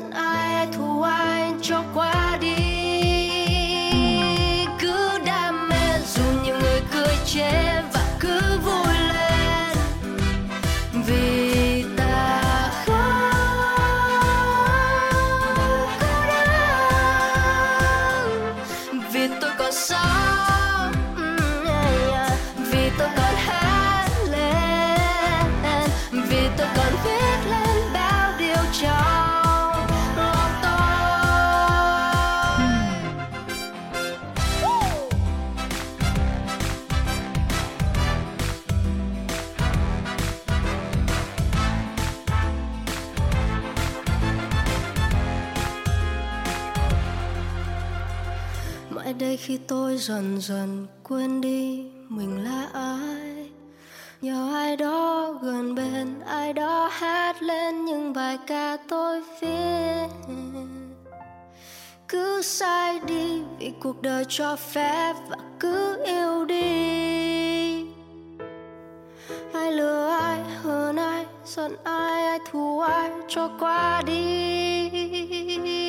giận 0.00 0.10
ai 0.10 0.66
thù 0.72 1.02
ai 1.02 1.52
cho 1.62 1.82
qua 1.94 2.38
đi. 2.40 2.67
Lại 49.08 49.14
đây 49.18 49.36
khi 49.36 49.58
tôi 49.68 49.96
dần 49.98 50.40
dần 50.40 50.86
quên 51.04 51.40
đi 51.40 51.84
mình 52.08 52.44
là 52.44 52.68
ai. 52.72 53.50
Nhờ 54.20 54.54
ai 54.54 54.76
đó 54.76 55.32
gần 55.42 55.74
bên, 55.74 56.20
ai 56.26 56.52
đó 56.52 56.90
hát 56.92 57.42
lên 57.42 57.84
những 57.84 58.12
bài 58.12 58.38
ca 58.46 58.76
tôi 58.88 59.22
viết. 59.40 60.08
Cứ 62.08 62.38
cứ 62.38 62.42
sai 62.42 63.00
đi 63.06 63.42
vì 63.58 63.72
cuộc 63.80 64.02
đời 64.02 64.24
cho 64.28 64.56
phép 64.56 65.14
và 65.28 65.36
cứ 65.60 66.04
yêu 66.04 66.44
đi. 66.44 67.84
Ai 69.52 69.72
lừa 69.72 70.08
ai 70.20 70.40
hơn 70.62 70.96
ai, 70.96 71.26
giận 71.44 71.76
ai 71.84 72.24
ai 72.24 72.38
thù 72.50 72.80
ai, 72.80 73.10
cho 73.28 73.50
qua 73.58 74.02
đi 74.06 75.87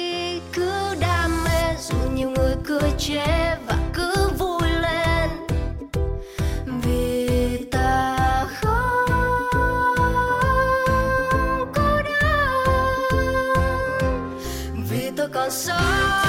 cười 2.69 2.93
chê 2.97 3.55
và 3.67 3.77
cứ 3.93 4.29
vui 4.37 4.69
lên. 4.69 5.29
Vì 6.65 7.57
ta 7.71 8.45
không 8.61 10.11
cô 11.75 12.01
đơn 12.21 13.19
vì 14.89 15.11
tôi 15.17 15.27
còn 15.33 15.51
sống. 15.51 16.28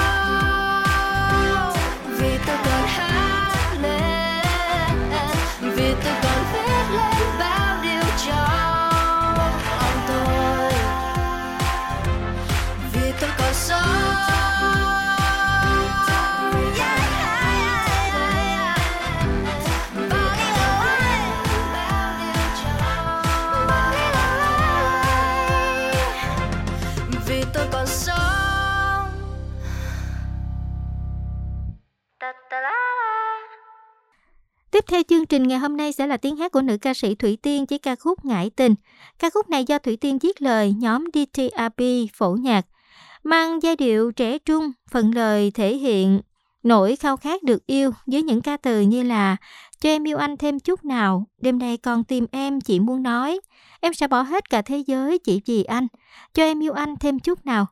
Theo 34.91 35.03
chương 35.09 35.25
trình 35.25 35.47
ngày 35.47 35.59
hôm 35.59 35.77
nay 35.77 35.93
sẽ 35.93 36.07
là 36.07 36.17
tiếng 36.17 36.35
hát 36.37 36.51
của 36.51 36.61
nữ 36.61 36.77
ca 36.77 36.93
sĩ 36.93 37.15
Thủy 37.15 37.37
Tiên 37.41 37.65
với 37.69 37.79
ca 37.79 37.95
khúc 37.95 38.25
Ngải 38.25 38.49
Tình. 38.49 38.75
Ca 39.19 39.29
khúc 39.29 39.49
này 39.49 39.65
do 39.65 39.79
Thủy 39.79 39.97
Tiên 39.97 40.19
viết 40.19 40.41
lời, 40.41 40.73
nhóm 40.77 41.05
DTRP 41.13 41.83
phổ 42.13 42.31
nhạc. 42.31 42.65
Mang 43.23 43.63
giai 43.63 43.75
điệu 43.75 44.11
trẻ 44.11 44.37
trung, 44.37 44.71
phần 44.91 45.15
lời 45.15 45.51
thể 45.51 45.75
hiện 45.75 46.21
nỗi 46.63 46.95
khao 46.95 47.17
khát 47.17 47.43
được 47.43 47.65
yêu 47.65 47.91
với 48.07 48.23
những 48.23 48.41
ca 48.41 48.57
từ 48.57 48.81
như 48.81 49.03
là 49.03 49.37
Cho 49.81 49.89
em 49.89 50.07
yêu 50.07 50.17
anh 50.17 50.37
thêm 50.37 50.59
chút 50.59 50.85
nào, 50.85 51.27
đêm 51.41 51.59
nay 51.59 51.77
còn 51.77 52.03
tìm 52.03 52.25
em 52.31 52.61
chỉ 52.61 52.79
muốn 52.79 53.03
nói, 53.03 53.39
em 53.81 53.93
sẽ 53.93 54.07
bỏ 54.07 54.21
hết 54.21 54.49
cả 54.49 54.61
thế 54.61 54.77
giới 54.77 55.19
chỉ 55.19 55.41
vì 55.45 55.63
anh, 55.63 55.87
cho 56.33 56.43
em 56.43 56.63
yêu 56.63 56.73
anh 56.73 56.95
thêm 56.99 57.19
chút 57.19 57.45
nào. 57.45 57.65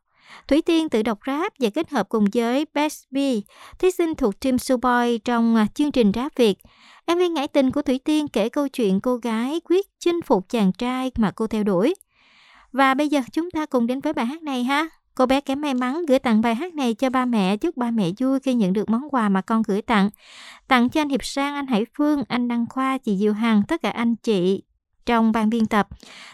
Thủy 0.47 0.61
Tiên 0.61 0.89
tự 0.89 1.03
đọc 1.03 1.19
rap 1.27 1.53
và 1.59 1.69
kết 1.69 1.89
hợp 1.89 2.09
cùng 2.09 2.25
với 2.33 2.65
Best 2.73 3.03
B, 3.11 3.17
thí 3.79 3.91
sinh 3.91 4.15
thuộc 4.15 4.39
Team 4.39 4.57
Suboy 4.57 5.17
trong 5.17 5.67
chương 5.75 5.91
trình 5.91 6.11
rap 6.15 6.35
Việt. 6.35 6.57
MV 7.15 7.21
Ngải 7.31 7.47
Tình 7.47 7.71
của 7.71 7.81
Thủy 7.81 7.99
Tiên 8.05 8.27
kể 8.27 8.49
câu 8.49 8.67
chuyện 8.67 9.01
cô 9.01 9.15
gái 9.15 9.61
quyết 9.69 9.85
chinh 9.99 10.21
phục 10.21 10.49
chàng 10.49 10.71
trai 10.71 11.11
mà 11.17 11.31
cô 11.31 11.47
theo 11.47 11.63
đuổi. 11.63 11.95
Và 12.71 12.93
bây 12.93 13.07
giờ 13.07 13.21
chúng 13.31 13.51
ta 13.51 13.65
cùng 13.65 13.87
đến 13.87 13.99
với 13.99 14.13
bài 14.13 14.25
hát 14.25 14.43
này 14.43 14.63
ha. 14.63 14.89
Cô 15.15 15.25
bé 15.25 15.41
kém 15.41 15.61
may 15.61 15.73
mắn 15.73 16.05
gửi 16.05 16.19
tặng 16.19 16.41
bài 16.41 16.55
hát 16.55 16.73
này 16.73 16.93
cho 16.93 17.09
ba 17.09 17.25
mẹ, 17.25 17.57
chúc 17.57 17.77
ba 17.77 17.91
mẹ 17.91 18.09
vui 18.19 18.39
khi 18.39 18.53
nhận 18.53 18.73
được 18.73 18.89
món 18.89 19.09
quà 19.09 19.29
mà 19.29 19.41
con 19.41 19.61
gửi 19.67 19.81
tặng. 19.81 20.09
Tặng 20.67 20.89
cho 20.89 21.01
anh 21.01 21.09
Hiệp 21.09 21.25
Sang, 21.25 21.55
anh 21.55 21.67
Hải 21.67 21.85
Phương, 21.97 22.23
anh 22.27 22.47
Đăng 22.47 22.65
Khoa, 22.69 22.97
chị 22.97 23.17
Diệu 23.17 23.33
Hằng, 23.33 23.63
tất 23.67 23.81
cả 23.81 23.89
anh 23.89 24.15
chị 24.15 24.63
trong 25.05 25.31
ban 25.31 25.49
biên 25.49 25.65
tập. 25.65 25.87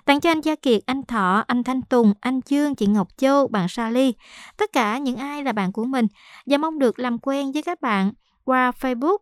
Tặng 0.06 0.19
cho 0.19 0.32
anh 0.32 0.41
Gia 0.41 0.56
Kiệt, 0.56 0.82
anh 0.86 1.04
Thọ, 1.04 1.43
anh 1.47 1.63
Thanh 1.63 1.82
Tùng, 1.82 2.13
anh 2.19 2.39
Dương, 2.45 2.76
chị 2.76 2.86
Ngọc 2.86 3.08
Châu, 3.17 3.47
bạn 3.47 3.67
Sally, 3.67 4.13
tất 4.58 4.73
cả 4.73 4.97
những 4.97 5.15
ai 5.15 5.43
là 5.43 5.52
bạn 5.52 5.71
của 5.71 5.86
mình 5.86 6.08
và 6.45 6.58
mong 6.58 6.80
được 6.80 6.99
làm 6.99 7.17
quen 7.19 7.52
với 7.52 7.62
các 7.62 7.82
bạn 7.82 8.12
qua 8.43 8.71
Facebook 8.82 9.17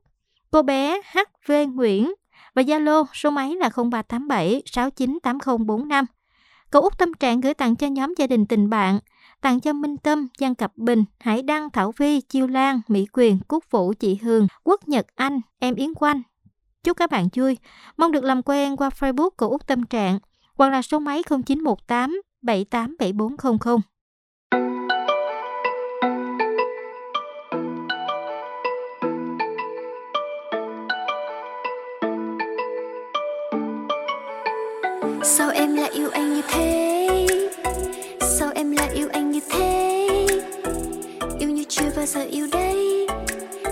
cô 0.54 0.62
bé 0.62 1.02
HV 1.14 1.52
Nguyễn 1.74 2.14
và 2.54 2.62
Zalo 2.62 3.06
số 3.14 3.30
máy 3.30 3.56
là 3.56 3.70
0387 3.92 4.64
698045. 4.66 6.06
Cậu 6.70 6.82
Út 6.82 6.98
Tâm 6.98 7.14
Trạng 7.14 7.42
gửi 7.42 7.54
tặng 7.54 7.76
cho 7.76 7.88
nhóm 7.88 8.14
gia 8.18 8.28
đình 8.28 8.46
tình 8.46 8.70
bạn, 8.70 9.00
tặng 9.42 9.60
cho 9.60 9.74
Minh 9.74 9.98
Tâm, 9.98 10.28
Giang 10.40 10.56
Cập 10.56 10.78
Bình, 10.78 11.06
Hải 11.20 11.42
Đăng, 11.42 11.70
Thảo 11.70 11.94
Vi, 11.98 12.22
Chiêu 12.22 12.48
Lan, 12.48 12.82
Mỹ 12.88 13.06
Quyền, 13.14 13.40
quốc 13.48 13.64
Vũ, 13.72 13.94
chị 14.00 14.20
Hương, 14.22 14.48
Quốc 14.64 14.88
Nhật 14.88 15.06
Anh, 15.16 15.42
em 15.60 15.76
Yến 15.76 15.94
Quanh. 15.94 16.22
Chúc 16.84 16.98
các 16.98 17.12
bạn 17.12 17.28
vui. 17.36 17.58
Mong 17.98 18.12
được 18.12 18.24
làm 18.24 18.42
quen 18.46 18.78
qua 18.78 18.90
Facebook 18.90 19.30
của 19.38 19.48
Út 19.48 19.68
Tâm 19.68 19.86
Trạng 19.86 20.20
hoặc 20.56 20.70
là 20.70 20.82
số 20.82 21.00
máy 21.00 21.22
0918 21.30 22.22
787400. 22.42 23.93
Thế? 36.50 37.28
Sao 38.22 38.52
em 38.56 38.72
lại 38.72 38.90
yêu 38.94 39.08
anh 39.14 39.32
như 39.32 39.40
thế? 39.50 40.08
Yêu 41.40 41.50
như 41.50 41.64
chưa 41.70 41.90
bao 41.96 42.06
giờ 42.06 42.24
yêu 42.32 42.48
đây 42.52 43.08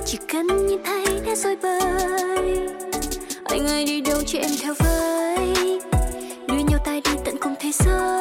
Chỉ 0.05 0.17
cần 0.27 0.67
nhìn 0.67 0.79
thấy 0.83 1.05
đã 1.25 1.35
rơi 1.35 1.55
bời. 1.55 2.67
Anh 3.43 3.67
ơi, 3.67 3.85
đi 3.85 4.01
đâu 4.01 4.17
cho 4.27 4.39
em 4.39 4.51
theo 4.61 4.73
với? 4.79 5.79
Đưa 6.47 6.59
nhau 6.69 6.79
tay 6.85 7.01
đi 7.05 7.11
tận 7.25 7.35
cùng 7.41 7.55
thế 7.59 7.71
giới. 7.73 8.20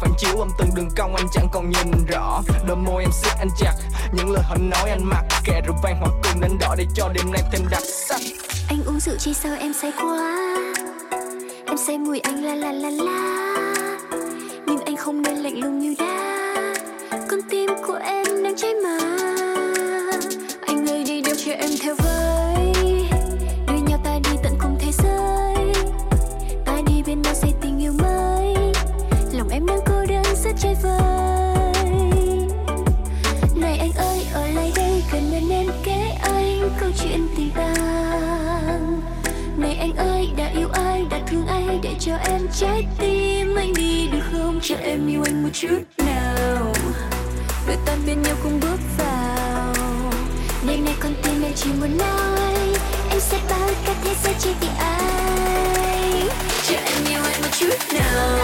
phản 0.00 0.10
chiếu 0.18 0.36
âm 0.38 0.48
từng 0.58 0.68
đường 0.74 0.88
cong, 0.96 1.16
anh 1.16 1.26
chẳng 1.32 1.48
còn 1.52 1.70
nhìn 1.70 2.04
rõ. 2.06 2.42
Đôi 2.66 2.76
môi 2.76 3.02
em 3.02 3.10
siết 3.12 3.32
anh 3.38 3.48
chặt, 3.58 3.74
Những 4.12 4.30
lời 4.30 4.42
họ 4.42 4.56
nói 4.60 4.90
anh 4.90 5.04
mặc. 5.04 5.24
Kệ 5.44 5.60
rượu 5.66 5.76
vang 5.82 5.96
hoặc 6.00 6.12
cùng 6.22 6.40
đánh 6.40 6.58
đỏ 6.60 6.74
để 6.78 6.86
cho 6.94 7.08
đêm 7.08 7.32
nay 7.32 7.42
thêm 7.52 7.62
đặc 7.70 7.82
sắc. 7.82 8.20
Anh 8.68 8.78
uống 8.86 9.00
rượu 9.00 9.16
chi 9.16 9.34
sao 9.34 9.56
em 9.60 9.72
say 9.72 9.92
quá. 10.02 10.46
Em 11.66 11.76
say 11.86 11.98
mùi 11.98 12.20
anh 12.20 12.44
la 12.44 12.54
la 12.54 12.72
la 12.72 12.90
la. 12.90 13.54
Nhưng 14.66 14.84
anh 14.84 14.96
không 14.96 15.22
nên 15.22 15.36
lạnh 15.36 15.60
lùng 15.60 15.78
như 15.78 15.94
đá 15.98 16.49
trái 42.60 42.86
tim 42.98 43.54
anh 43.54 43.72
đi 43.74 44.08
được 44.12 44.20
không? 44.32 44.60
Cho 44.62 44.74
em 44.76 45.08
yêu 45.08 45.22
anh 45.24 45.42
một 45.42 45.48
chút 45.52 45.80
nào. 45.98 46.72
Đôi 47.66 47.76
ta 47.86 47.96
bên 48.06 48.22
nhau 48.22 48.36
cùng 48.42 48.60
bước 48.60 48.78
vào. 48.98 49.74
Đêm 50.66 50.84
nay 50.84 50.94
con 51.00 51.12
tim 51.22 51.42
em 51.42 51.52
chỉ 51.56 51.70
muốn 51.80 51.98
nói, 51.98 52.54
Em 53.10 53.20
sẽ 53.20 53.38
bảo 53.50 53.68
cả 53.86 53.94
thế 54.04 54.14
giới 54.24 54.34
chia 54.34 54.52
vì 54.60 54.68
ai. 54.78 56.28
Cho 56.68 56.76
em 56.76 57.04
yêu 57.08 57.22
anh 57.24 57.42
một 57.42 57.48
chút 57.58 57.94
nào. 57.94 58.39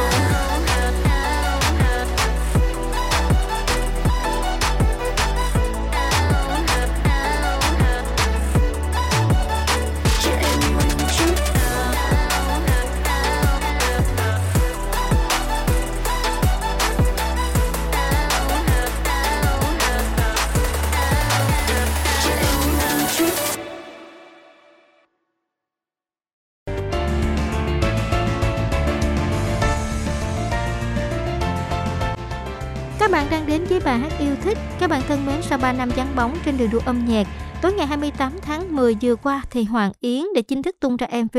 Thích. 34.46 34.59
Các 34.80 34.90
bạn 34.90 35.02
thân 35.09 35.26
mến, 35.26 35.42
sau 35.42 35.59
3 35.59 35.72
năm 35.72 35.90
gián 35.96 36.16
bóng 36.16 36.37
trên 36.44 36.59
đường 36.59 36.70
đua 36.72 36.80
âm 36.87 37.04
nhạc, 37.09 37.26
tối 37.62 37.72
ngày 37.72 37.87
28 37.87 38.32
tháng 38.42 38.76
10 38.76 38.96
vừa 39.02 39.16
qua 39.16 39.42
thì 39.50 39.64
Hoàng 39.64 39.92
Yến 40.00 40.22
đã 40.35 40.40
chính 40.40 40.62
thức 40.62 40.76
tung 40.80 40.96
ra 40.96 41.06
MV 41.06 41.38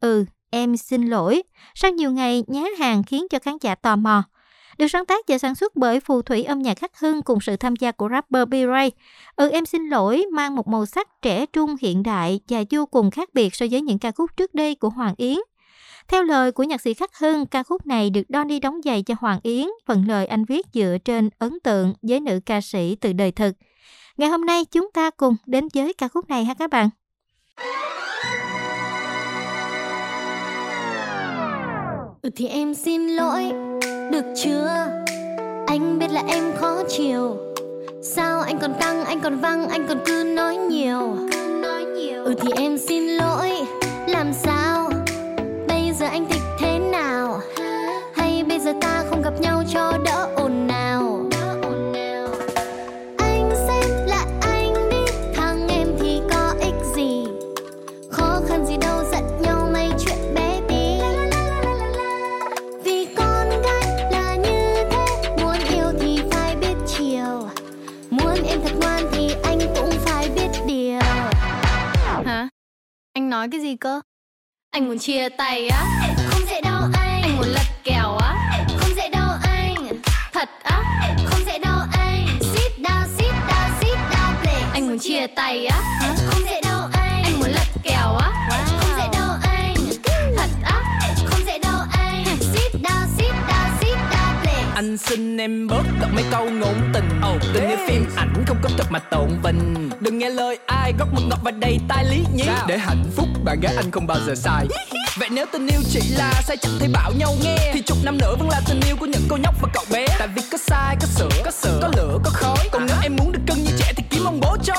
Ừ, 0.00 0.24
em 0.50 0.76
xin 0.76 1.06
lỗi. 1.06 1.42
Sau 1.74 1.90
nhiều 1.90 2.12
ngày 2.12 2.44
nhá 2.46 2.62
hàng 2.78 3.02
khiến 3.02 3.26
cho 3.30 3.38
khán 3.38 3.54
giả 3.60 3.74
tò 3.74 3.96
mò. 3.96 4.22
Được 4.78 4.86
sáng 4.88 5.06
tác 5.06 5.24
và 5.28 5.38
sản 5.38 5.54
xuất 5.54 5.76
bởi 5.76 6.00
phù 6.00 6.22
thủy 6.22 6.44
âm 6.44 6.62
nhạc 6.62 6.78
Khắc 6.78 6.98
Hưng 6.98 7.22
cùng 7.22 7.40
sự 7.40 7.56
tham 7.56 7.76
gia 7.76 7.92
của 7.92 8.08
rapper 8.08 8.48
B-Ray. 8.48 8.90
Ừ 9.36 9.50
em 9.50 9.66
xin 9.66 9.88
lỗi 9.88 10.26
mang 10.32 10.56
một 10.56 10.68
màu 10.68 10.86
sắc 10.86 11.08
trẻ 11.22 11.46
trung 11.46 11.76
hiện 11.80 12.02
đại 12.02 12.40
và 12.48 12.62
vô 12.70 12.86
cùng 12.86 13.10
khác 13.10 13.28
biệt 13.34 13.54
so 13.54 13.66
với 13.70 13.80
những 13.80 13.98
ca 13.98 14.10
khúc 14.10 14.30
trước 14.36 14.54
đây 14.54 14.74
của 14.74 14.88
Hoàng 14.88 15.14
Yến. 15.16 15.38
Theo 16.10 16.22
lời 16.22 16.52
của 16.52 16.62
nhạc 16.62 16.80
sĩ 16.80 16.94
Khắc 16.94 17.18
Hưng, 17.18 17.46
ca 17.46 17.62
khúc 17.62 17.86
này 17.86 18.10
được 18.10 18.22
Donny 18.28 18.60
đóng 18.60 18.80
giày 18.84 19.02
cho 19.02 19.14
Hoàng 19.20 19.40
Yến, 19.42 19.66
phần 19.86 20.04
lời 20.08 20.26
anh 20.26 20.44
viết 20.44 20.66
dựa 20.74 20.96
trên 21.04 21.30
ấn 21.38 21.60
tượng 21.60 21.94
với 22.02 22.20
nữ 22.20 22.40
ca 22.46 22.60
sĩ 22.60 22.96
từ 23.00 23.12
đời 23.12 23.32
thực. 23.32 23.52
Ngày 24.16 24.28
hôm 24.28 24.46
nay 24.46 24.64
chúng 24.64 24.90
ta 24.94 25.10
cùng 25.10 25.36
đến 25.46 25.68
với 25.74 25.92
ca 25.98 26.08
khúc 26.08 26.28
này 26.28 26.44
ha 26.44 26.54
các 26.54 26.70
bạn. 26.70 26.90
Ừ 32.22 32.30
thì 32.36 32.46
em 32.46 32.74
xin 32.74 33.08
lỗi 33.08 33.52
Được 34.10 34.24
chưa 34.36 34.86
Anh 35.66 35.98
biết 35.98 36.10
là 36.10 36.22
em 36.28 36.44
khó 36.56 36.82
chiều 36.88 37.36
Sao 38.02 38.40
anh 38.40 38.58
còn 38.58 38.74
căng, 38.80 39.04
anh 39.04 39.20
còn 39.20 39.40
văng, 39.40 39.68
anh 39.68 39.86
còn 39.88 39.98
cứ 40.06 40.24
nói 40.36 40.56
nhiều 40.56 41.16
Ừ 42.24 42.34
thì 42.40 42.48
em 42.56 42.78
xin 42.78 43.08
lỗi 43.08 43.50
Làm 44.08 44.32
sao 44.32 44.59
gặp 49.30 49.40
nhau 49.40 49.62
cho 49.72 49.98
đỡ 50.04 50.28
ồn 50.36 50.66
nào 50.66 51.28
Anh 53.18 53.50
xem 53.68 54.06
là 54.06 54.26
anh 54.40 54.74
đi 54.90 55.12
Thằng 55.34 55.68
em 55.68 55.88
thì 56.00 56.20
có 56.30 56.54
ích 56.60 56.74
gì? 56.96 57.24
Khó 58.10 58.40
khăn 58.48 58.66
gì 58.66 58.76
đâu 58.80 59.04
giận 59.12 59.24
nhau 59.42 59.70
mấy 59.72 59.90
chuyện 59.98 60.34
bé 60.34 60.60
tí 60.68 61.00
Vì 62.84 63.14
con 63.16 63.48
gái 63.48 64.10
là 64.12 64.36
như 64.36 64.74
thế 64.90 65.36
Muốn 65.42 65.56
yêu 65.74 65.92
thì 66.00 66.22
phải 66.30 66.56
biết 66.56 66.74
chiều. 66.86 67.48
Muốn 68.10 68.34
em 68.48 68.60
thật 68.64 68.72
ngoan 68.80 69.04
thì 69.12 69.34
anh 69.42 69.58
cũng 69.76 69.90
phải 69.90 70.28
biết 70.28 70.48
điều. 70.66 71.00
Hả? 72.24 72.48
Anh 73.12 73.30
nói 73.30 73.48
cái 73.52 73.60
gì 73.60 73.76
cơ? 73.76 74.00
Anh 74.70 74.88
muốn 74.88 74.98
chia 74.98 75.28
tay 75.28 75.68
á? 75.68 75.84
Không 76.30 76.42
dễ 76.48 76.60
đâu 76.60 76.82
anh. 76.94 77.22
Anh 77.22 77.36
muốn 77.36 77.46
lật 77.46 77.69
tay 85.50 85.66
á. 85.66 85.82
Không 86.26 86.42
dễ 86.44 86.60
đâu 86.60 86.80
anh. 86.92 87.22
Anh 87.24 87.40
muốn 87.40 87.50
lật 87.50 87.66
kèo 87.82 88.14
á. 88.14 88.30
Không 88.80 88.90
dễ 88.96 89.08
đâu 89.12 89.28
anh. 89.42 89.74
Thật 90.36 90.50
á. 90.64 90.82
Không 91.26 91.40
dễ 91.46 91.58
đâu 91.58 91.80
anh. 91.92 92.24
Sit 92.40 92.72
down, 92.82 93.06
sit 93.18 93.32
down, 93.48 93.68
sit 93.80 93.96
down 94.10 94.42
play 94.42 94.64
Anh 94.74 94.96
xin 94.96 95.36
em 95.36 95.68
bớt 95.68 95.82
đọc 96.00 96.10
mấy 96.14 96.24
câu 96.30 96.50
ngôn 96.50 96.90
tình. 96.92 97.08
Tình 97.54 97.68
như 97.68 97.76
phim 97.88 98.04
ảnh 98.16 98.44
không 98.46 98.56
có 98.62 98.70
thật 98.78 98.86
mà 98.90 98.98
tổn 98.98 99.28
vinh 99.44 99.90
Đừng 100.00 100.18
nghe 100.18 100.30
lời 100.30 100.58
ai 100.66 100.92
gót 100.98 101.06
mực 101.12 101.24
ngọt 101.28 101.38
và 101.42 101.50
đầy 101.50 101.78
tai 101.88 102.04
lý 102.04 102.24
nhí. 102.34 102.48
Để 102.66 102.78
hạnh 102.78 103.04
phúc 103.16 103.28
bạn 103.44 103.60
gái 103.60 103.74
anh 103.76 103.90
không 103.90 104.06
bao 104.06 104.18
giờ 104.26 104.34
sai. 104.34 104.66
Vậy 105.18 105.28
nếu 105.32 105.46
tình 105.52 105.66
yêu 105.66 105.80
chỉ 105.90 106.00
là 106.16 106.32
sai 106.46 106.56
chắc 106.56 106.70
thì 106.80 106.88
bảo 106.92 107.12
nhau 107.18 107.34
nghe. 107.42 107.70
Thì 107.74 107.82
chục 107.82 107.98
năm 108.04 108.18
nữa 108.18 108.34
vẫn 108.38 108.48
là 108.48 108.60
tình 108.68 108.80
yêu 108.86 108.96
của 109.00 109.06
những 109.06 109.22
cô 109.28 109.36
nhóc 109.36 109.54
và 109.62 109.68
cậu 109.74 109.84
bé. 109.92 110.06
Tại 110.18 110.28
vì 110.34 110.42
có 110.52 110.58
sai, 110.58 110.96
có 111.00 111.06
sửa, 111.06 111.42
có 111.44 111.50
sửa, 111.50 111.78
có 111.82 111.90
lửa, 111.96 112.18
có 112.24 112.30
khói. 112.34 112.68
Còn 112.72 112.86
nếu 112.86 112.96
em 113.02 113.16
muốn 113.16 113.32
được 113.32 113.40
cưng 113.46 113.64
như 113.64 113.70
trẻ 113.78 113.92
thì 113.96 114.04
kiếm 114.10 114.24
ông 114.24 114.40
bố 114.40 114.56
cho 114.64 114.74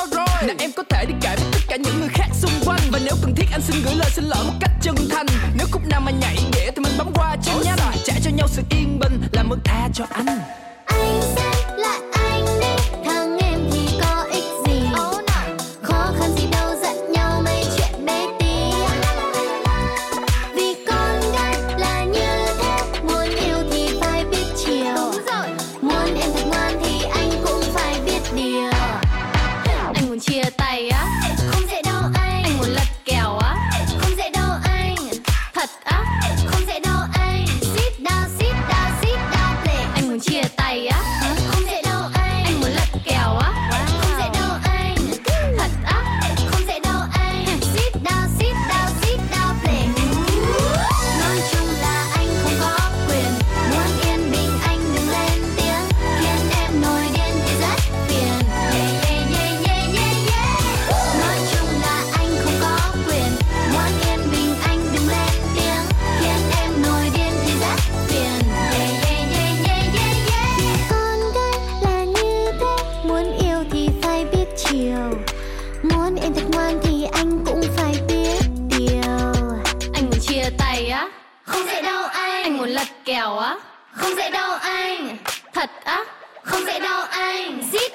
anh 3.52 3.62
xin 3.62 3.76
gửi 3.86 3.96
lời 3.96 4.10
xin 4.14 4.26
lỗi 4.26 4.44
một 4.48 4.54
cách 4.60 4.72
chân 4.82 4.96
thành. 5.12 5.26
Nếu 5.58 5.68
khúc 5.72 5.82
nào 5.88 6.02
mà 6.02 6.12
nhảy 6.12 6.38
để 6.54 6.72
thì 6.76 6.84
mình 6.84 6.94
bấm 6.98 7.12
qua 7.14 7.36
cho 7.44 7.54
nhanh. 7.64 7.78
Trả 8.06 8.14
cho 8.24 8.32
nhau 8.32 8.48
sự 8.48 8.62
yên 8.70 9.00
bình, 9.00 9.22
làm 9.32 9.50
ơn 9.50 9.60
tha 9.64 9.90
cho 9.94 10.06
anh. 10.10 10.40
Anh 10.86 11.22
sẽ 11.36 11.51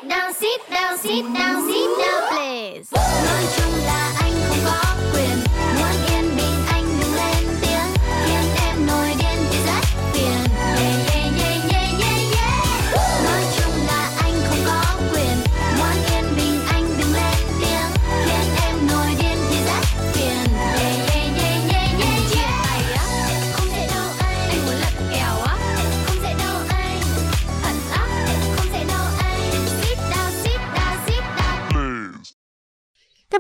down, 0.08 0.34
sit 0.34 0.60
down, 0.70 0.98
sit 0.98 1.22
down, 1.34 1.68
sit 1.68 1.98
down 1.98 2.35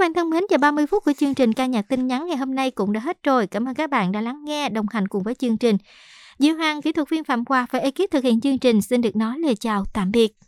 bạn 0.06 0.14
thân 0.14 0.30
mến 0.30 0.44
và 0.50 0.58
30 0.58 0.86
phút 0.86 1.04
của 1.04 1.12
chương 1.12 1.34
trình 1.34 1.52
ca 1.52 1.66
nhạc 1.66 1.82
tin 1.82 2.06
nhắn 2.06 2.26
ngày 2.26 2.36
hôm 2.36 2.54
nay 2.54 2.70
cũng 2.70 2.92
đã 2.92 3.00
hết 3.00 3.22
rồi. 3.22 3.46
Cảm 3.46 3.68
ơn 3.68 3.74
các 3.74 3.90
bạn 3.90 4.12
đã 4.12 4.20
lắng 4.20 4.44
nghe, 4.44 4.68
đồng 4.68 4.86
hành 4.90 5.08
cùng 5.08 5.22
với 5.22 5.34
chương 5.34 5.58
trình. 5.58 5.76
Diệu 6.38 6.54
Hoàng, 6.54 6.82
kỹ 6.82 6.92
thuật 6.92 7.08
viên 7.10 7.24
Phạm 7.24 7.44
Khoa 7.44 7.66
và 7.70 7.78
ekip 7.78 8.10
thực 8.10 8.24
hiện 8.24 8.40
chương 8.40 8.58
trình 8.58 8.82
xin 8.82 9.00
được 9.00 9.16
nói 9.16 9.38
lời 9.38 9.56
chào 9.56 9.84
tạm 9.94 10.12
biệt. 10.12 10.45